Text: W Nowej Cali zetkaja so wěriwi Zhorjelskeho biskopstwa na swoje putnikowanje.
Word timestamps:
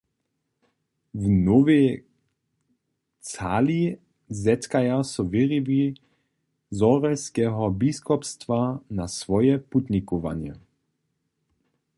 W 1.13 1.29
Nowej 1.45 1.91
Cali 3.29 3.81
zetkaja 4.43 4.97
so 5.11 5.21
wěriwi 5.33 5.81
Zhorjelskeho 6.77 7.63
biskopstwa 7.81 8.59
na 8.97 9.05
swoje 9.17 9.53
putnikowanje. 9.71 10.53